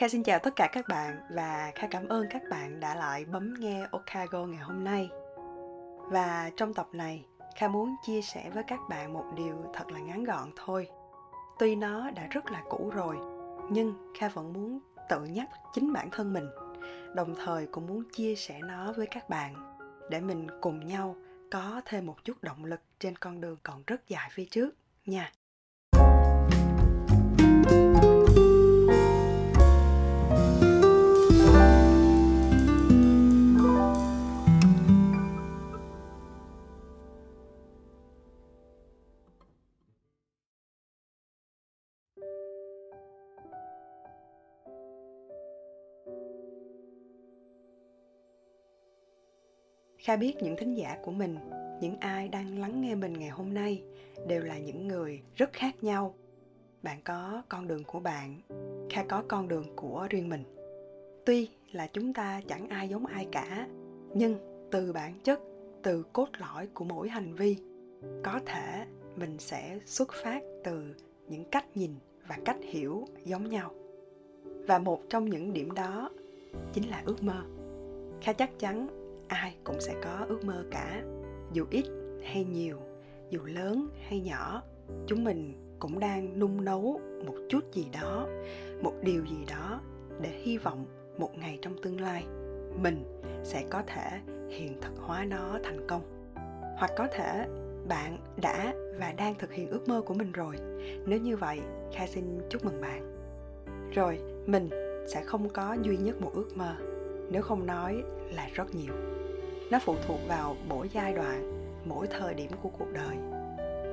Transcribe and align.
Kha 0.00 0.08
xin 0.08 0.22
chào 0.22 0.38
tất 0.38 0.56
cả 0.56 0.68
các 0.72 0.84
bạn 0.88 1.20
và 1.30 1.72
Kha 1.74 1.86
cảm 1.90 2.08
ơn 2.08 2.26
các 2.30 2.42
bạn 2.50 2.80
đã 2.80 2.94
lại 2.94 3.24
bấm 3.24 3.54
nghe 3.58 3.86
Okago 3.90 4.46
ngày 4.46 4.62
hôm 4.62 4.84
nay. 4.84 5.10
Và 5.96 6.50
trong 6.56 6.74
tập 6.74 6.88
này, 6.92 7.24
Kha 7.56 7.68
muốn 7.68 7.96
chia 8.06 8.22
sẻ 8.22 8.50
với 8.54 8.62
các 8.66 8.80
bạn 8.88 9.12
một 9.12 9.24
điều 9.36 9.54
thật 9.74 9.90
là 9.90 10.00
ngắn 10.00 10.24
gọn 10.24 10.50
thôi. 10.56 10.88
Tuy 11.58 11.76
nó 11.76 12.10
đã 12.10 12.26
rất 12.30 12.50
là 12.50 12.62
cũ 12.68 12.90
rồi, 12.94 13.16
nhưng 13.70 14.12
Kha 14.18 14.28
vẫn 14.28 14.52
muốn 14.52 14.80
tự 15.08 15.24
nhắc 15.24 15.48
chính 15.72 15.92
bản 15.92 16.10
thân 16.10 16.32
mình, 16.32 16.46
đồng 17.14 17.34
thời 17.44 17.66
cũng 17.66 17.86
muốn 17.86 18.02
chia 18.12 18.34
sẻ 18.34 18.60
nó 18.62 18.92
với 18.92 19.06
các 19.06 19.28
bạn 19.28 19.76
để 20.10 20.20
mình 20.20 20.46
cùng 20.60 20.86
nhau 20.86 21.16
có 21.50 21.80
thêm 21.84 22.06
một 22.06 22.24
chút 22.24 22.42
động 22.42 22.64
lực 22.64 22.80
trên 22.98 23.16
con 23.16 23.40
đường 23.40 23.56
còn 23.62 23.82
rất 23.86 24.08
dài 24.08 24.28
phía 24.32 24.46
trước 24.50 24.70
nha. 25.06 25.32
Kha 50.04 50.16
biết 50.16 50.42
những 50.42 50.56
thính 50.56 50.74
giả 50.74 50.98
của 51.02 51.10
mình, 51.10 51.36
những 51.80 51.96
ai 52.00 52.28
đang 52.28 52.58
lắng 52.58 52.80
nghe 52.80 52.94
mình 52.94 53.12
ngày 53.12 53.28
hôm 53.28 53.54
nay 53.54 53.82
đều 54.26 54.42
là 54.42 54.58
những 54.58 54.88
người 54.88 55.22
rất 55.34 55.52
khác 55.52 55.84
nhau. 55.84 56.14
Bạn 56.82 56.98
có 57.04 57.42
con 57.48 57.68
đường 57.68 57.84
của 57.84 58.00
bạn, 58.00 58.40
Kha 58.90 59.04
có 59.04 59.22
con 59.28 59.48
đường 59.48 59.76
của 59.76 60.06
riêng 60.10 60.28
mình. 60.28 60.44
Tuy 61.26 61.48
là 61.72 61.86
chúng 61.86 62.12
ta 62.12 62.40
chẳng 62.48 62.68
ai 62.68 62.88
giống 62.88 63.06
ai 63.06 63.26
cả, 63.32 63.68
nhưng 64.14 64.38
từ 64.70 64.92
bản 64.92 65.14
chất, 65.24 65.40
từ 65.82 66.02
cốt 66.12 66.28
lõi 66.38 66.66
của 66.74 66.84
mỗi 66.84 67.08
hành 67.08 67.34
vi, 67.34 67.56
có 68.22 68.40
thể 68.46 68.86
mình 69.16 69.38
sẽ 69.38 69.78
xuất 69.86 70.12
phát 70.24 70.42
từ 70.64 70.94
những 71.28 71.44
cách 71.44 71.76
nhìn 71.76 71.94
và 72.28 72.38
cách 72.44 72.58
hiểu 72.62 73.04
giống 73.24 73.48
nhau. 73.48 73.70
Và 74.44 74.78
một 74.78 75.00
trong 75.08 75.30
những 75.30 75.52
điểm 75.52 75.72
đó 75.72 76.10
chính 76.72 76.88
là 76.88 77.02
ước 77.06 77.22
mơ. 77.22 77.42
Kha 78.20 78.32
chắc 78.32 78.58
chắn 78.58 78.99
ai 79.30 79.56
cũng 79.64 79.80
sẽ 79.80 79.94
có 80.02 80.26
ước 80.28 80.44
mơ 80.44 80.64
cả. 80.70 81.02
Dù 81.52 81.64
ít 81.70 81.84
hay 82.24 82.44
nhiều, 82.44 82.76
dù 83.30 83.40
lớn 83.44 83.88
hay 84.08 84.20
nhỏ, 84.20 84.62
chúng 85.06 85.24
mình 85.24 85.54
cũng 85.78 85.98
đang 85.98 86.38
nung 86.38 86.64
nấu 86.64 87.00
một 87.26 87.34
chút 87.48 87.72
gì 87.72 87.86
đó, 88.00 88.26
một 88.82 88.94
điều 89.02 89.24
gì 89.26 89.44
đó 89.50 89.80
để 90.20 90.30
hy 90.42 90.58
vọng 90.58 90.86
một 91.18 91.38
ngày 91.38 91.58
trong 91.62 91.82
tương 91.82 92.00
lai, 92.00 92.24
mình 92.82 93.20
sẽ 93.44 93.64
có 93.70 93.82
thể 93.86 94.20
hiện 94.50 94.80
thực 94.80 94.98
hóa 94.98 95.24
nó 95.24 95.58
thành 95.64 95.86
công. 95.88 96.02
Hoặc 96.78 96.90
có 96.96 97.06
thể 97.12 97.46
bạn 97.88 98.18
đã 98.42 98.74
và 98.98 99.12
đang 99.12 99.34
thực 99.38 99.52
hiện 99.52 99.70
ước 99.70 99.88
mơ 99.88 100.02
của 100.02 100.14
mình 100.14 100.32
rồi. 100.32 100.56
Nếu 101.06 101.20
như 101.20 101.36
vậy, 101.36 101.60
kha 101.92 102.06
xin 102.06 102.40
chúc 102.48 102.64
mừng 102.64 102.80
bạn. 102.80 103.16
Rồi, 103.94 104.18
mình 104.46 104.70
sẽ 105.08 105.22
không 105.24 105.48
có 105.48 105.76
duy 105.82 105.96
nhất 105.96 106.20
một 106.20 106.30
ước 106.34 106.56
mơ 106.56 106.74
nếu 107.30 107.42
không 107.42 107.66
nói 107.66 108.02
là 108.30 108.48
rất 108.54 108.74
nhiều. 108.74 108.94
Nó 109.70 109.78
phụ 109.84 109.94
thuộc 110.06 110.20
vào 110.28 110.56
mỗi 110.68 110.88
giai 110.92 111.12
đoạn, 111.12 111.52
mỗi 111.84 112.06
thời 112.06 112.34
điểm 112.34 112.50
của 112.62 112.68
cuộc 112.78 112.92
đời. 112.92 113.16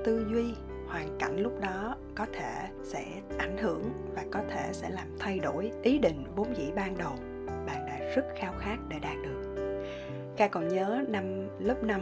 Tư 0.06 0.28
duy, 0.32 0.54
hoàn 0.88 1.18
cảnh 1.20 1.40
lúc 1.40 1.62
đó 1.62 1.96
có 2.16 2.26
thể 2.34 2.70
sẽ 2.84 3.06
ảnh 3.38 3.58
hưởng 3.58 3.84
và 4.16 4.24
có 4.32 4.40
thể 4.50 4.70
sẽ 4.72 4.90
làm 4.90 5.08
thay 5.20 5.40
đổi 5.40 5.72
ý 5.84 5.98
định 5.98 6.24
vốn 6.36 6.58
dĩ 6.58 6.72
ban 6.76 6.98
đầu. 6.98 7.14
Bạn 7.48 7.86
đã 7.86 8.00
rất 8.16 8.26
khao 8.36 8.54
khát 8.60 8.78
để 8.90 9.00
đạt 9.02 9.16
được. 9.24 9.56
Ca 10.38 10.48
còn 10.48 10.68
nhớ 10.68 11.04
năm 11.08 11.48
lớp 11.60 11.84
5 11.84 12.02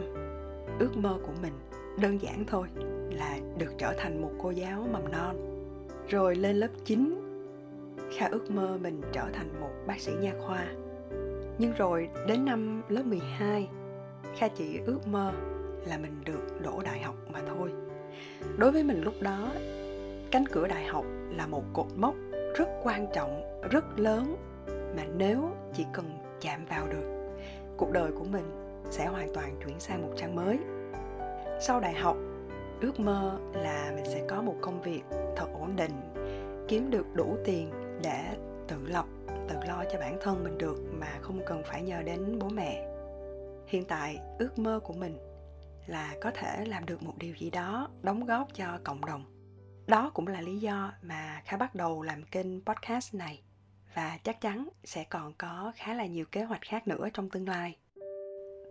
ước 0.80 0.98
mơ 0.98 1.18
của 1.24 1.34
mình 1.42 1.54
đơn 2.02 2.22
giản 2.22 2.46
thôi, 2.48 2.68
là 3.12 3.38
được 3.58 3.72
trở 3.78 3.94
thành 3.98 4.22
một 4.22 4.32
cô 4.38 4.52
giáo 4.52 4.88
mầm 4.92 5.12
non. 5.12 5.36
Rồi 6.10 6.36
lên 6.36 6.56
lớp 6.56 6.70
9 6.86 7.22
Kha 8.18 8.28
ước 8.28 8.52
mơ 8.52 8.78
mình 8.82 9.02
trở 9.12 9.26
thành 9.34 9.60
một 9.60 9.72
bác 9.88 10.00
sĩ 10.00 10.12
nha 10.22 10.34
khoa 10.40 10.66
nhưng 11.58 11.72
rồi 11.72 12.10
đến 12.28 12.46
năm 12.46 12.82
lớp 12.90 13.04
12 13.06 13.70
Kha 14.38 14.48
chỉ 14.48 14.80
ước 14.86 15.08
mơ 15.08 15.32
là 15.86 15.98
mình 15.98 16.22
được 16.26 16.62
đỗ 16.64 16.82
đại 16.86 17.00
học 17.00 17.16
mà 17.34 17.40
thôi. 17.48 17.72
Đối 18.58 18.72
với 18.72 18.84
mình 18.84 19.02
lúc 19.02 19.14
đó 19.22 19.52
Cánh 20.32 20.46
cửa 20.52 20.68
đại 20.68 20.86
học 20.86 21.06
là 21.30 21.48
một 21.48 21.64
cột 21.74 21.88
mốc 21.96 22.16
rất 22.58 22.68
quan 22.84 23.08
trọng, 23.14 23.62
rất 23.72 24.00
lớn 24.00 24.36
Mà 24.68 25.04
nếu 25.18 25.50
chỉ 25.74 25.86
cần 25.94 26.06
chạm 26.42 26.66
vào 26.66 26.88
được 26.88 27.32
Cuộc 27.78 27.92
đời 27.92 28.12
của 28.12 28.26
mình 28.32 28.46
sẽ 28.90 29.08
hoàn 29.08 29.34
toàn 29.34 29.56
chuyển 29.66 29.80
sang 29.80 30.02
một 30.02 30.14
trang 30.18 30.36
mới. 30.36 30.60
Sau 31.62 31.80
đại 31.80 31.94
học, 31.94 32.18
ước 32.82 33.00
mơ 33.00 33.40
là 33.54 33.92
mình 33.96 34.06
sẽ 34.06 34.26
có 34.30 34.42
một 34.42 34.56
công 34.62 34.82
việc 34.82 35.02
thật 35.36 35.48
ổn 35.60 35.76
định 35.76 35.92
Kiếm 36.68 36.90
được 36.90 37.06
đủ 37.14 37.38
tiền 37.46 37.70
để 38.04 38.36
tự 38.68 38.88
lập, 38.88 39.06
tự 39.48 39.56
lo 39.68 39.84
cho 39.92 40.00
bản 40.00 40.18
thân 40.22 40.44
mình 40.44 40.58
được 40.58 40.78
mà 41.00 41.20
không 41.22 41.42
cần 41.46 41.64
phải 41.66 41.82
nhờ 41.82 42.02
đến 42.02 42.40
bố 42.40 42.50
mẹ. 42.50 42.88
Hiện 43.68 43.86
tại, 43.88 44.20
ước 44.40 44.60
mơ 44.60 44.80
của 44.84 44.94
mình 44.94 45.18
là 45.88 46.16
có 46.22 46.32
thể 46.32 46.66
làm 46.66 46.86
được 46.86 47.04
một 47.04 47.14
điều 47.18 47.36
gì 47.36 47.50
đó 47.50 47.90
đóng 48.02 48.26
góp 48.26 48.54
cho 48.54 48.80
cộng 48.84 49.06
đồng. 49.06 49.26
Đó 49.88 50.12
cũng 50.14 50.28
là 50.28 50.42
lý 50.42 50.58
do 50.58 50.94
mà 51.02 51.42
khá 51.46 51.58
bắt 51.58 51.76
đầu 51.76 52.02
làm 52.02 52.24
kênh 52.24 52.66
podcast 52.66 53.14
này 53.14 53.42
và 53.96 54.20
chắc 54.24 54.42
chắn 54.42 54.70
sẽ 54.84 55.04
còn 55.04 55.34
có 55.38 55.72
khá 55.76 55.94
là 55.94 56.06
nhiều 56.06 56.26
kế 56.32 56.44
hoạch 56.44 56.62
khác 56.62 56.88
nữa 56.88 57.08
trong 57.14 57.30
tương 57.30 57.48
lai. 57.48 57.78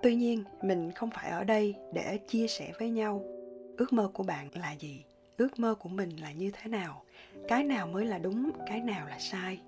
Tuy 0.02 0.14
nhiên, 0.14 0.44
mình 0.62 0.92
không 0.92 1.10
phải 1.10 1.30
ở 1.30 1.44
đây 1.44 1.74
để 1.92 2.18
chia 2.28 2.46
sẻ 2.46 2.72
với 2.78 2.90
nhau. 2.90 3.22
Ước 3.76 3.92
mơ 3.92 4.10
của 4.14 4.22
bạn 4.22 4.48
là 4.54 4.72
gì? 4.72 5.04
Ước 5.36 5.58
mơ 5.58 5.74
của 5.74 5.88
mình 5.88 6.10
là 6.20 6.32
như 6.32 6.50
thế 6.50 6.70
nào? 6.70 7.04
Cái 7.48 7.64
nào 7.64 7.86
mới 7.86 8.04
là 8.04 8.18
đúng, 8.18 8.50
cái 8.66 8.80
nào 8.80 9.06
là 9.08 9.18
sai? 9.18 9.60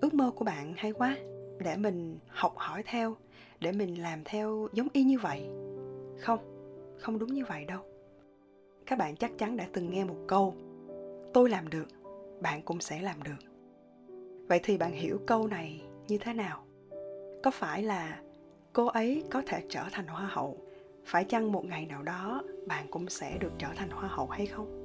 Ước 0.00 0.14
mơ 0.14 0.30
của 0.36 0.44
bạn 0.44 0.74
hay 0.76 0.92
quá. 0.92 1.16
Để 1.58 1.76
mình 1.76 2.18
học 2.28 2.54
hỏi 2.56 2.82
theo, 2.86 3.16
để 3.60 3.72
mình 3.72 4.02
làm 4.02 4.24
theo 4.24 4.68
giống 4.72 4.88
y 4.92 5.02
như 5.02 5.18
vậy. 5.18 5.48
Không 6.18 6.54
không 6.98 7.18
đúng 7.18 7.34
như 7.34 7.44
vậy 7.44 7.64
đâu. 7.64 7.80
Các 8.86 8.98
bạn 8.98 9.16
chắc 9.16 9.30
chắn 9.38 9.56
đã 9.56 9.66
từng 9.72 9.90
nghe 9.90 10.04
một 10.04 10.16
câu, 10.28 10.54
tôi 11.34 11.50
làm 11.50 11.70
được, 11.70 11.86
bạn 12.40 12.62
cũng 12.62 12.80
sẽ 12.80 13.00
làm 13.00 13.22
được. 13.22 13.36
Vậy 14.48 14.60
thì 14.62 14.78
bạn 14.78 14.92
hiểu 14.92 15.20
câu 15.26 15.46
này 15.46 15.82
như 16.08 16.18
thế 16.18 16.32
nào? 16.32 16.64
Có 17.42 17.50
phải 17.50 17.82
là 17.82 18.20
cô 18.72 18.86
ấy 18.86 19.24
có 19.30 19.42
thể 19.46 19.62
trở 19.68 19.84
thành 19.92 20.06
hoa 20.06 20.28
hậu? 20.32 20.58
Phải 21.04 21.24
chăng 21.24 21.52
một 21.52 21.64
ngày 21.64 21.86
nào 21.86 22.02
đó 22.02 22.42
bạn 22.66 22.86
cũng 22.90 23.08
sẽ 23.08 23.38
được 23.40 23.52
trở 23.58 23.68
thành 23.76 23.90
hoa 23.90 24.08
hậu 24.08 24.26
hay 24.26 24.46
không? 24.46 24.83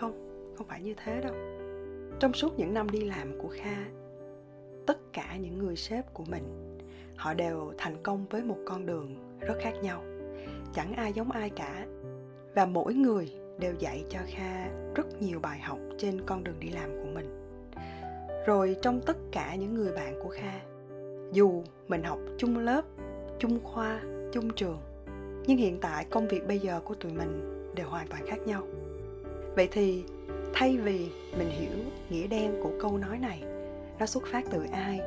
Không? 0.00 0.12
Không 0.56 0.66
phải 0.66 0.82
như 0.82 0.94
thế 1.04 1.20
đâu. 1.20 1.34
Trong 2.20 2.32
suốt 2.32 2.58
những 2.58 2.74
năm 2.74 2.90
đi 2.90 3.00
làm 3.00 3.38
của 3.38 3.48
kha, 3.48 3.84
tất 4.86 4.98
cả 5.12 5.36
những 5.36 5.58
người 5.58 5.76
sếp 5.76 6.14
của 6.14 6.24
mình, 6.24 6.76
họ 7.16 7.34
đều 7.34 7.72
thành 7.78 8.02
công 8.02 8.26
với 8.30 8.42
một 8.42 8.58
con 8.66 8.86
đường 8.86 9.36
rất 9.40 9.54
khác 9.60 9.74
nhau. 9.82 10.02
Chẳng 10.74 10.92
ai 10.92 11.12
giống 11.12 11.30
ai 11.30 11.50
cả. 11.50 11.86
Và 12.54 12.66
mỗi 12.66 12.94
người 12.94 13.32
đều 13.58 13.74
dạy 13.78 14.04
cho 14.08 14.18
kha 14.26 14.68
rất 14.94 15.22
nhiều 15.22 15.40
bài 15.40 15.60
học 15.60 15.78
trên 15.98 16.20
con 16.26 16.44
đường 16.44 16.60
đi 16.60 16.68
làm 16.68 16.90
của 16.90 17.08
mình. 17.14 17.26
Rồi 18.46 18.76
trong 18.82 19.00
tất 19.06 19.16
cả 19.32 19.54
những 19.54 19.74
người 19.74 19.92
bạn 19.92 20.20
của 20.22 20.28
kha, 20.28 20.60
dù 21.32 21.62
mình 21.88 22.02
học 22.02 22.18
chung 22.38 22.58
lớp, 22.58 22.84
chung 23.38 23.60
khoa, 23.64 24.00
chung 24.32 24.50
trường, 24.56 24.78
nhưng 25.46 25.56
hiện 25.56 25.78
tại 25.80 26.06
công 26.10 26.28
việc 26.28 26.46
bây 26.48 26.58
giờ 26.58 26.80
của 26.84 26.94
tụi 26.94 27.12
mình 27.12 27.62
đều 27.74 27.88
hoàn 27.88 28.06
toàn 28.08 28.26
khác 28.26 28.38
nhau 28.46 28.62
vậy 29.56 29.68
thì, 29.72 30.04
thay 30.54 30.76
vì 30.76 31.08
mình 31.38 31.50
hiểu 31.50 31.78
nghĩa 32.10 32.26
đen 32.26 32.60
của 32.62 32.70
câu 32.80 32.98
nói 32.98 33.18
này, 33.18 33.42
nó 33.98 34.06
xuất 34.06 34.26
phát 34.26 34.44
từ 34.50 34.66
ai 34.72 35.00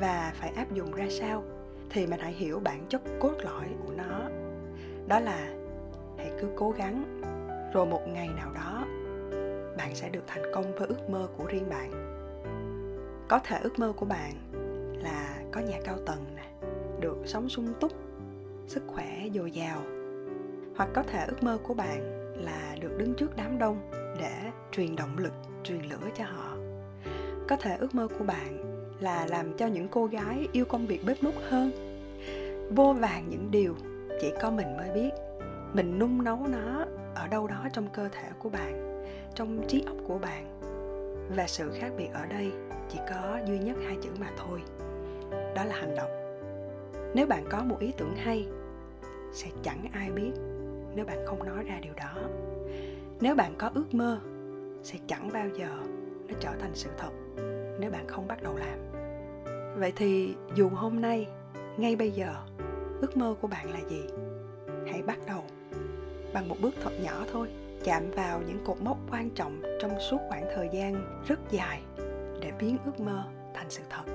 và 0.00 0.32
phải 0.34 0.52
áp 0.56 0.72
dụng 0.72 0.92
ra 0.92 1.06
sao, 1.10 1.42
thì 1.90 2.06
mình 2.06 2.20
hãy 2.20 2.32
hiểu 2.32 2.60
bản 2.64 2.86
chất 2.88 3.02
cốt 3.20 3.34
lõi 3.38 3.66
của 3.86 3.92
nó. 3.96 4.20
Đó 5.08 5.20
là, 5.20 5.48
hãy 6.18 6.30
cứ 6.40 6.48
cố 6.56 6.70
gắng, 6.70 7.20
rồi 7.72 7.86
một 7.86 8.00
ngày 8.08 8.28
nào 8.28 8.52
đó, 8.52 8.86
bạn 9.76 9.94
sẽ 9.94 10.08
được 10.08 10.24
thành 10.26 10.42
công 10.54 10.74
với 10.74 10.88
ước 10.88 11.10
mơ 11.10 11.28
của 11.36 11.44
riêng 11.44 11.70
bạn. 11.70 11.90
Có 13.28 13.38
thể 13.38 13.58
ước 13.62 13.78
mơ 13.78 13.92
của 13.96 14.06
bạn 14.06 14.32
là 15.02 15.42
có 15.52 15.60
nhà 15.60 15.78
cao 15.84 15.98
tầng 16.06 16.24
nè, 16.36 16.68
được 17.00 17.16
sống 17.24 17.48
sung 17.48 17.74
túc, 17.80 17.92
sức 18.66 18.82
khỏe 18.86 19.28
dồi 19.34 19.50
dào, 19.50 19.82
hoặc 20.76 20.88
có 20.94 21.02
thể 21.02 21.24
ước 21.28 21.42
mơ 21.42 21.58
của 21.62 21.74
bạn 21.74 22.17
là 22.38 22.76
được 22.80 22.96
đứng 22.98 23.14
trước 23.14 23.36
đám 23.36 23.58
đông 23.58 23.90
để 24.20 24.50
truyền 24.72 24.96
động 24.96 25.18
lực, 25.18 25.32
truyền 25.64 25.82
lửa 25.82 26.08
cho 26.16 26.24
họ. 26.24 26.56
Có 27.48 27.56
thể 27.56 27.76
ước 27.76 27.94
mơ 27.94 28.08
của 28.18 28.24
bạn 28.24 28.58
là 29.00 29.26
làm 29.26 29.56
cho 29.56 29.66
những 29.66 29.88
cô 29.88 30.06
gái 30.06 30.48
yêu 30.52 30.64
công 30.64 30.86
việc 30.86 31.04
bếp 31.06 31.22
núc 31.22 31.34
hơn. 31.48 31.70
Vô 32.76 32.92
vàng 32.92 33.28
những 33.28 33.50
điều 33.50 33.74
chỉ 34.20 34.32
có 34.40 34.50
mình 34.50 34.76
mới 34.76 34.90
biết. 34.94 35.10
Mình 35.72 35.98
nung 35.98 36.24
nấu 36.24 36.46
nó 36.46 36.84
ở 37.14 37.28
đâu 37.28 37.46
đó 37.46 37.68
trong 37.72 37.88
cơ 37.92 38.08
thể 38.08 38.28
của 38.38 38.48
bạn, 38.48 39.04
trong 39.34 39.66
trí 39.68 39.82
óc 39.86 39.96
của 40.06 40.18
bạn. 40.18 40.58
Và 41.36 41.46
sự 41.46 41.72
khác 41.80 41.92
biệt 41.98 42.08
ở 42.14 42.26
đây 42.26 42.52
chỉ 42.88 42.98
có 43.10 43.40
duy 43.46 43.58
nhất 43.58 43.76
hai 43.86 43.96
chữ 44.02 44.10
mà 44.20 44.30
thôi, 44.38 44.60
đó 45.30 45.64
là 45.64 45.76
hành 45.76 45.96
động. 45.96 46.10
Nếu 47.14 47.26
bạn 47.26 47.44
có 47.50 47.64
một 47.64 47.76
ý 47.80 47.92
tưởng 47.96 48.16
hay, 48.16 48.46
sẽ 49.32 49.46
chẳng 49.62 49.84
ai 49.92 50.10
biết 50.10 50.32
nếu 50.94 51.04
bạn 51.04 51.26
không 51.26 51.44
nói 51.44 51.64
ra 51.64 51.78
điều 51.82 51.92
đó. 51.96 52.14
Nếu 53.20 53.34
bạn 53.34 53.54
có 53.58 53.70
ước 53.74 53.94
mơ, 53.94 54.20
sẽ 54.82 54.98
chẳng 55.06 55.30
bao 55.32 55.48
giờ 55.48 55.68
nó 56.28 56.34
trở 56.40 56.50
thành 56.60 56.70
sự 56.74 56.90
thật 56.98 57.10
nếu 57.80 57.90
bạn 57.90 58.08
không 58.08 58.28
bắt 58.28 58.42
đầu 58.42 58.56
làm. 58.56 58.78
Vậy 59.76 59.92
thì 59.96 60.34
dù 60.54 60.68
hôm 60.68 61.00
nay, 61.00 61.26
ngay 61.76 61.96
bây 61.96 62.10
giờ, 62.10 62.34
ước 63.00 63.16
mơ 63.16 63.34
của 63.40 63.48
bạn 63.48 63.70
là 63.70 63.80
gì? 63.88 64.02
Hãy 64.86 65.02
bắt 65.02 65.18
đầu 65.26 65.42
bằng 66.32 66.48
một 66.48 66.56
bước 66.60 66.74
thật 66.82 66.90
nhỏ 67.02 67.24
thôi, 67.32 67.48
chạm 67.84 68.10
vào 68.10 68.40
những 68.46 68.64
cột 68.64 68.76
mốc 68.80 68.98
quan 69.10 69.30
trọng 69.30 69.62
trong 69.80 70.00
suốt 70.00 70.18
khoảng 70.28 70.44
thời 70.54 70.68
gian 70.72 71.20
rất 71.26 71.38
dài 71.50 71.82
để 72.40 72.52
biến 72.58 72.78
ước 72.84 73.00
mơ 73.00 73.24
thành 73.54 73.66
sự 73.70 73.82
thật. 73.90 74.12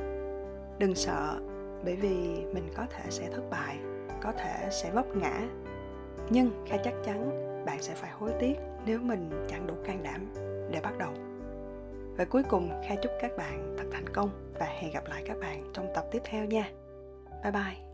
Đừng 0.80 0.96
sợ, 0.96 1.40
bởi 1.86 1.96
vì 1.96 2.46
mình 2.54 2.70
có 2.76 2.86
thể 2.90 3.04
sẽ 3.10 3.30
thất 3.30 3.44
bại, 3.50 3.78
có 4.22 4.32
thể 4.32 4.70
sẽ 4.72 4.92
vấp 4.92 5.16
ngã 5.16 5.42
nhưng 6.30 6.66
khá 6.68 6.78
chắc 6.84 6.94
chắn 7.04 7.30
bạn 7.66 7.82
sẽ 7.82 7.94
phải 7.94 8.12
hối 8.12 8.32
tiếc 8.40 8.56
nếu 8.86 9.00
mình 9.00 9.46
chẳng 9.50 9.68
đủ 9.68 9.74
can 9.86 10.04
đảm 10.04 10.34
để 10.72 10.82
bắt 10.84 10.98
đầu. 10.98 11.12
Và 12.18 12.26
cuối 12.26 12.44
cùng, 12.50 12.70
kha 12.88 12.96
chúc 12.96 13.12
các 13.22 13.32
bạn 13.38 13.76
thật 13.78 13.86
thành 13.92 14.10
công 14.14 14.30
và 14.60 14.66
hẹn 14.66 14.92
gặp 14.92 15.04
lại 15.10 15.24
các 15.26 15.38
bạn 15.40 15.72
trong 15.74 15.88
tập 15.96 16.06
tiếp 16.12 16.22
theo 16.26 16.46
nha. 16.46 16.72
Bye 17.44 17.52
bye. 17.52 17.93